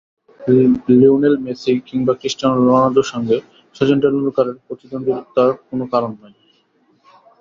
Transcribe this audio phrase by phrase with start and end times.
[0.91, 3.37] Lionel Messi কিংবা Cristiano রোনালদোর সঙ্গে
[3.75, 6.35] শচীন টেন্ডুলকারের প্রতিদ্বন্দ্বিতার কোনো কারণই নেই।